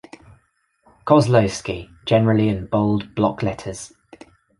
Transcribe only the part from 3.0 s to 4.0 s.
block letters.